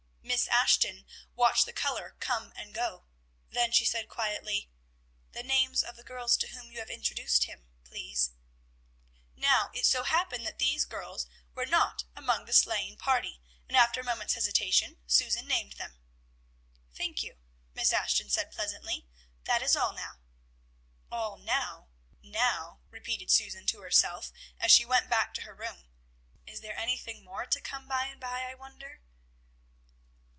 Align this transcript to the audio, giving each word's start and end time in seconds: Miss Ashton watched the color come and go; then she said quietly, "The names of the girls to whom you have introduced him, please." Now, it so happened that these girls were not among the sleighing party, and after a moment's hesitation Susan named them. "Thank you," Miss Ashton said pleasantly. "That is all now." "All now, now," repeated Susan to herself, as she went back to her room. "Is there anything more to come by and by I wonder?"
Miss 0.23 0.47
Ashton 0.47 1.05
watched 1.35 1.65
the 1.65 1.73
color 1.73 2.15
come 2.21 2.53
and 2.55 2.73
go; 2.73 3.03
then 3.49 3.73
she 3.73 3.83
said 3.83 4.07
quietly, 4.07 4.69
"The 5.33 5.43
names 5.43 5.83
of 5.83 5.97
the 5.97 6.05
girls 6.05 6.37
to 6.37 6.47
whom 6.47 6.71
you 6.71 6.79
have 6.79 6.89
introduced 6.89 7.43
him, 7.45 7.65
please." 7.83 8.31
Now, 9.35 9.71
it 9.73 9.85
so 9.85 10.03
happened 10.03 10.45
that 10.45 10.57
these 10.57 10.85
girls 10.85 11.27
were 11.53 11.65
not 11.65 12.05
among 12.15 12.45
the 12.45 12.53
sleighing 12.53 12.95
party, 12.95 13.41
and 13.67 13.75
after 13.75 13.99
a 13.99 14.05
moment's 14.05 14.35
hesitation 14.35 14.99
Susan 15.05 15.47
named 15.47 15.73
them. 15.73 15.97
"Thank 16.95 17.23
you," 17.23 17.37
Miss 17.73 17.91
Ashton 17.91 18.29
said 18.29 18.53
pleasantly. 18.53 19.05
"That 19.43 19.61
is 19.61 19.75
all 19.75 19.91
now." 19.91 20.21
"All 21.11 21.35
now, 21.37 21.89
now," 22.21 22.79
repeated 22.89 23.31
Susan 23.31 23.65
to 23.67 23.81
herself, 23.81 24.31
as 24.61 24.71
she 24.71 24.85
went 24.85 25.09
back 25.09 25.33
to 25.33 25.41
her 25.41 25.53
room. 25.53 25.83
"Is 26.45 26.61
there 26.61 26.77
anything 26.77 27.21
more 27.25 27.45
to 27.47 27.59
come 27.59 27.85
by 27.85 28.05
and 28.05 28.21
by 28.21 28.43
I 28.49 28.53
wonder?" 28.53 29.01